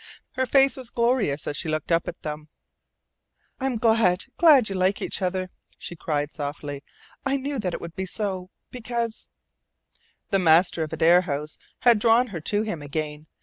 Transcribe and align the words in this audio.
Her 0.31 0.47
face 0.47 0.75
was 0.77 0.89
glorious 0.89 1.45
as 1.45 1.55
she 1.55 1.69
looked 1.69 1.91
up 1.91 2.07
at 2.07 2.23
them, 2.23 2.49
"I'm 3.59 3.77
glad, 3.77 4.25
glad 4.35 4.63
that 4.65 4.69
you 4.71 4.75
like 4.75 4.99
each 4.99 5.21
other," 5.21 5.51
she 5.77 5.95
cried 5.95 6.31
softly. 6.31 6.83
"I 7.23 7.37
knew 7.37 7.59
that 7.59 7.75
it 7.75 7.81
would 7.81 7.95
be 7.95 8.07
so, 8.07 8.49
because" 8.71 9.29
The 10.31 10.39
master 10.39 10.81
of 10.81 10.91
Adare 10.91 11.25
House 11.25 11.55
had 11.81 11.99
drawn 11.99 12.29
her 12.29 12.41
to 12.41 12.63
him 12.63 12.81
again. 12.81 13.27